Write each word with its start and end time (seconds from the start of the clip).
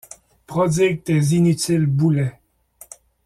Prodigue 0.47 1.03
tes 1.03 1.19
inutiles 1.33 1.85
boulets! 1.85 2.39